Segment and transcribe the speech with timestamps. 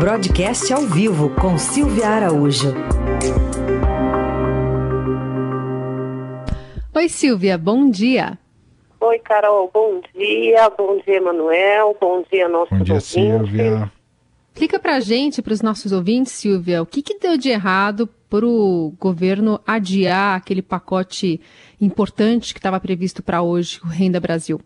[0.00, 2.72] Broadcast ao vivo com Silvia Araújo.
[6.94, 8.38] Oi, Silvia, bom dia.
[8.98, 10.70] Oi, Carol, bom dia.
[10.70, 11.94] Bom dia, Emanuel.
[12.00, 13.92] Bom dia, nosso Bom dia, Silvia.
[14.48, 18.46] Explica pra gente, para os nossos ouvintes, Silvia, o que, que deu de errado para
[18.46, 21.42] o governo adiar aquele pacote
[21.78, 24.62] importante que estava previsto para hoje, o Renda Brasil?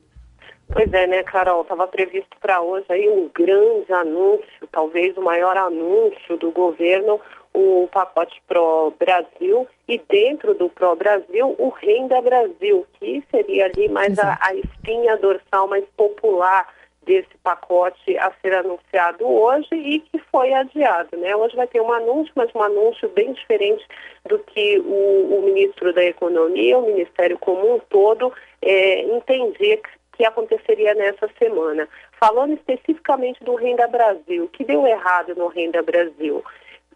[0.73, 1.62] Pois é, né, Carol?
[1.62, 7.21] Estava previsto para hoje aí um grande anúncio, talvez o maior anúncio do governo,
[7.53, 13.89] o pacote Pro Brasil e dentro do Pro Brasil o Renda Brasil, que seria ali
[13.89, 16.67] mais a, a espinha dorsal mais popular
[17.04, 21.17] desse pacote a ser anunciado hoje e que foi adiado.
[21.17, 21.35] Né?
[21.37, 23.87] Hoje vai ter um anúncio, mas um anúncio bem diferente
[24.29, 29.89] do que o, o ministro da Economia, o Ministério como um todo, é, entendia que,
[30.17, 31.89] que aconteceria nessa semana.
[32.19, 36.42] Falando especificamente do Renda Brasil, o que deu errado no Renda Brasil?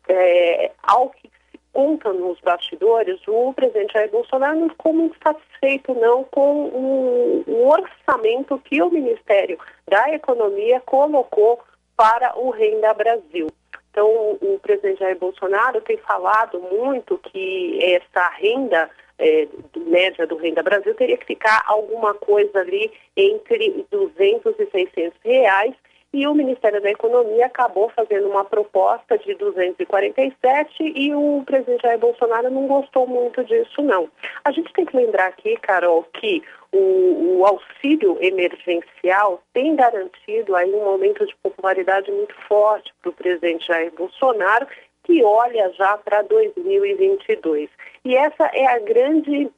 [0.08, 1.30] É, ao que
[1.72, 7.68] conta nos bastidores, o presidente Jair Bolsonaro não ficou muito satisfeito não com o, o
[7.68, 11.60] orçamento que o Ministério da Economia colocou
[11.96, 13.48] para o Renda Brasil.
[13.90, 20.62] Então, o presidente Jair Bolsonaro tem falado muito que essa renda é, média do Renda
[20.62, 25.74] Brasil teria que ficar alguma coisa ali entre 200 e 600 reais
[26.12, 31.98] e o Ministério da Economia acabou fazendo uma proposta de 247 e o presidente Jair
[31.98, 34.08] Bolsonaro não gostou muito disso, não.
[34.44, 36.42] A gente tem que lembrar aqui, Carol, que
[36.72, 43.14] o, o auxílio emergencial tem garantido aí um aumento de popularidade muito forte para o
[43.14, 44.66] presidente Jair Bolsonaro,
[45.04, 47.68] que olha já para 2022.
[48.04, 49.50] E essa é a grande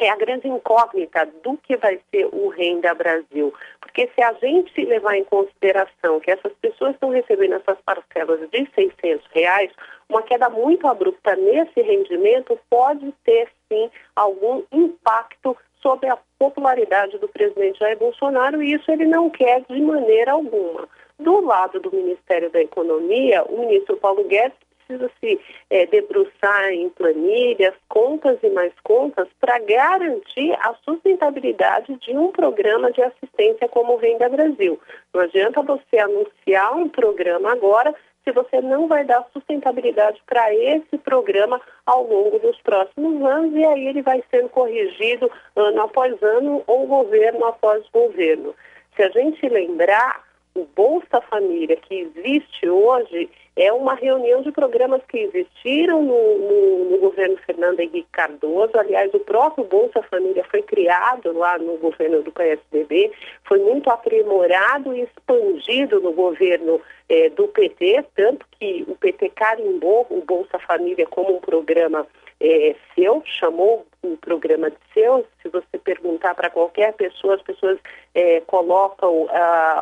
[0.00, 3.52] é a grande incógnita do que vai ser o Renda Brasil.
[3.90, 8.68] Porque se a gente levar em consideração que essas pessoas estão recebendo essas parcelas de
[8.72, 9.72] 600 reais,
[10.08, 17.26] uma queda muito abrupta nesse rendimento pode ter, sim, algum impacto sobre a popularidade do
[17.28, 20.88] presidente Jair Bolsonaro e isso ele não quer de maneira alguma.
[21.18, 24.56] Do lado do Ministério da Economia, o ministro Paulo Guedes
[24.90, 25.40] precisa se
[25.70, 32.90] é, debruçar em planilhas, contas e mais contas para garantir a sustentabilidade de um programa
[32.90, 34.80] de assistência como o Renda Brasil.
[35.14, 40.98] Não adianta você anunciar um programa agora se você não vai dar sustentabilidade para esse
[40.98, 46.62] programa ao longo dos próximos anos e aí ele vai sendo corrigido ano após ano
[46.66, 48.54] ou governo após governo.
[48.94, 50.22] Se a gente lembrar,
[50.54, 56.90] o Bolsa Família que existe hoje é uma reunião de programas que existiram no, no,
[56.90, 58.72] no, governo Fernando Henrique Cardoso.
[58.78, 63.12] Aliás, o próprio Bolsa Família foi criado lá no governo do PSDB,
[63.44, 70.06] foi muito aprimorado e expandido no governo é, do PT, tanto que o PT carimbou
[70.08, 72.06] o Bolsa Família como um programa
[72.40, 75.26] é, seu, chamou o programa de seu.
[75.42, 77.78] Se você perguntar para qualquer pessoa, as pessoas
[78.14, 79.28] é, colocam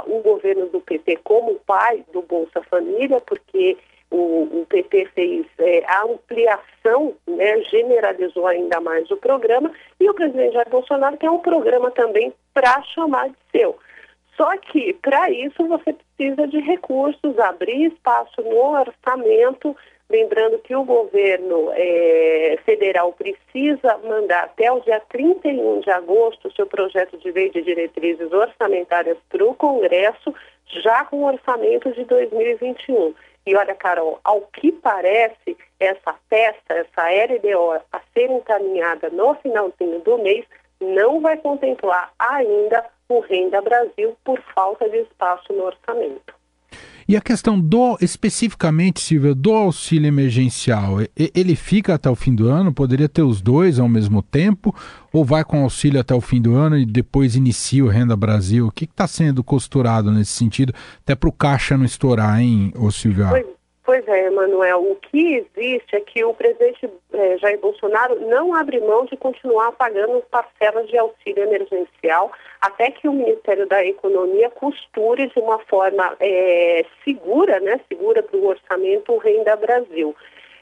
[0.07, 3.77] o governo do PT como pai do Bolsa Família, porque
[4.11, 9.71] o, o PT fez é, a ampliação, né, generalizou ainda mais o programa,
[10.01, 13.79] e o presidente Jair Bolsonaro tem um programa também para chamar de seu.
[14.37, 19.77] Só que, para isso, você precisa de recursos, abrir espaço no orçamento,
[20.11, 26.53] Lembrando que o governo é, federal precisa mandar até o dia 31 de agosto o
[26.53, 30.35] seu projeto de lei de diretrizes orçamentárias para o Congresso,
[30.67, 33.15] já com orçamento de 2021.
[33.47, 40.01] E olha, Carol, ao que parece, essa peça, essa LDO a ser encaminhada no finalzinho
[40.01, 40.47] do mês,
[40.81, 46.38] não vai contemplar ainda o Renda Brasil por falta de espaço no orçamento.
[47.09, 52.51] E a questão do, especificamente, Silvia, do auxílio emergencial, ele fica até o fim do
[52.51, 52.71] ano?
[52.71, 54.77] Poderia ter os dois ao mesmo tempo?
[55.11, 58.67] Ou vai com auxílio até o fim do ano e depois inicia o Renda Brasil?
[58.67, 62.91] O que está sendo costurado nesse sentido, até para o caixa não estourar, hein, ô
[62.91, 63.29] Silvia?
[63.31, 63.47] Pois,
[63.88, 64.82] pois é, Emanuel.
[64.82, 69.73] O que existe é que o presidente eh, Jair Bolsonaro não abre mão de continuar
[69.73, 72.31] pagando parcelas de auxílio emergencial
[72.61, 78.37] até que o Ministério da Economia costure de uma forma é, segura, né, segura para
[78.37, 80.14] o orçamento o Renda Brasil.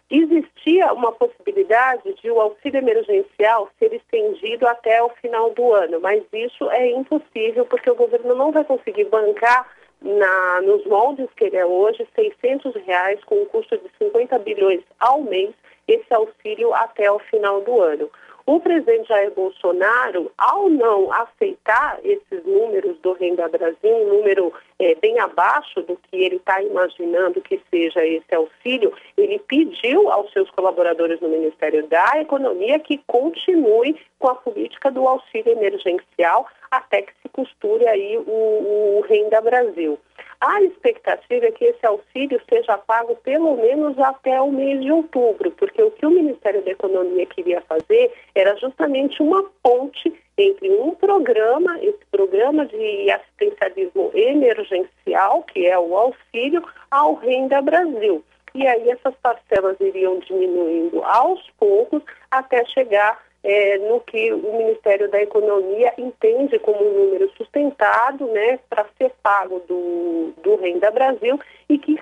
[0.08, 6.22] Existia uma possibilidade de o auxílio emergencial ser estendido até o final do ano, mas
[6.32, 9.66] isso é impossível porque o governo não vai conseguir bancar
[10.00, 14.82] na, nos moldes que ele é hoje, 600 reais com um custo de 50 bilhões
[15.00, 15.54] ao mês,
[15.88, 18.10] esse auxílio até o final do ano.
[18.46, 24.94] O presidente Jair Bolsonaro, ao não aceitar esses números do Renda Brasil, um número é,
[24.94, 30.48] bem abaixo do que ele está imaginando que seja esse auxílio, ele pediu aos seus
[30.52, 37.12] colaboradores no Ministério da Economia que continue com a política do auxílio emergencial até que
[37.22, 39.98] se costure aí o, o Renda Brasil.
[40.40, 45.50] A expectativa é que esse auxílio seja pago pelo menos até o mês de outubro,
[45.52, 50.94] porque o que o Ministério da Economia queria fazer era justamente uma ponte entre um
[50.94, 58.22] programa, esse programa de assistencialismo emergencial, que é o auxílio, ao Renda Brasil.
[58.54, 65.08] E aí essas parcelas iriam diminuindo aos poucos até chegar é, no que o Ministério
[65.08, 71.38] da Economia entende como um número sustentado né, para ser pago do, do Renda Brasil
[71.68, 71.96] e que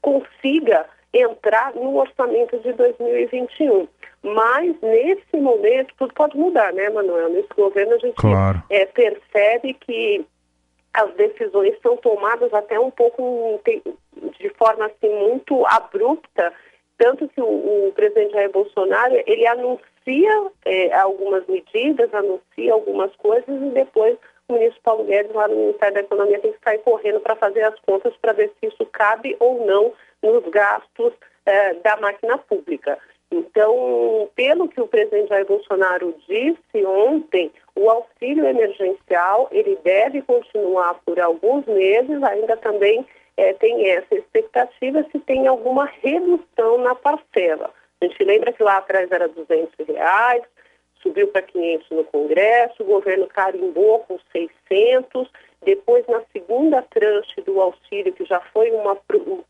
[0.00, 3.86] consiga entrar no orçamento de 2021.
[4.22, 7.28] Mas, nesse momento, tudo pode mudar, né, Manuel?
[7.28, 8.62] Nesse governo, a gente claro.
[8.70, 10.24] é, percebe que
[10.94, 13.60] as decisões são tomadas até um pouco
[14.40, 16.50] de forma assim muito abrupta,
[16.96, 23.14] tanto que o, o presidente Jair Bolsonaro ele anuncia anuncia é, algumas medidas, anuncia algumas
[23.16, 24.16] coisas e depois
[24.48, 27.62] o ministro Paulo Guedes, lá no Ministério da Economia, tem que sair correndo para fazer
[27.62, 29.92] as contas para ver se isso cabe ou não
[30.22, 31.12] nos gastos
[31.44, 32.96] é, da máquina pública.
[33.32, 40.94] Então, pelo que o presidente Jair Bolsonaro disse ontem, o auxílio emergencial ele deve continuar
[41.04, 43.04] por alguns meses, ainda também
[43.36, 47.72] é, tem essa expectativa se tem alguma redução na parcela.
[48.00, 50.42] A gente lembra que lá atrás era 200 reais,
[51.02, 55.28] subiu para 500 no Congresso, o governo carimbou com 600,
[55.62, 58.96] depois na segunda tranche do auxílio, que já foi uma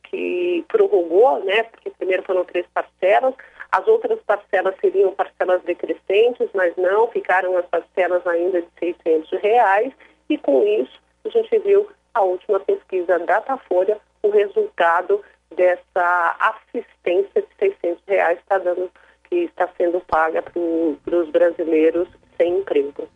[0.05, 3.35] que prorrogou, né, porque primeiro foram três parcelas,
[3.73, 9.93] as outras parcelas seriam parcelas decrescentes, mas não, ficaram as parcelas ainda de 600 reais,
[10.29, 15.23] e com isso a gente viu a última pesquisa Datafolha, o resultado
[15.55, 18.91] dessa assistência de 600 reais está dando,
[19.29, 23.09] que está sendo paga para os brasileiros sem emprego.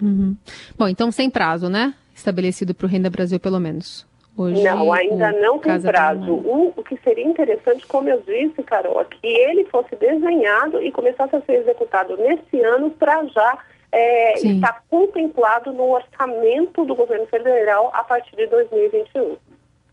[0.00, 0.36] Uhum.
[0.76, 1.94] Bom, então sem prazo, né?
[2.14, 4.06] Estabelecido para o Renda Brasil, pelo menos.
[4.36, 6.32] Hoje, não, ainda não tem prazo.
[6.32, 10.90] O, o, que seria interessante, como eu disse, Carol, é que ele fosse desenhado e
[10.90, 13.58] começasse a ser executado nesse ano para já
[13.92, 19.36] é, estar contemplado no orçamento do governo federal a partir de 2021.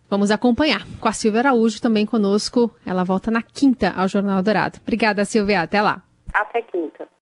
[0.10, 2.72] Vamos acompanhar com a Silvia Araújo também conosco.
[2.86, 4.80] Ela volta na quinta ao Jornal Dourado.
[4.82, 5.62] Obrigada, Silvia.
[5.62, 6.02] Até lá.
[6.34, 7.10] Até quinta.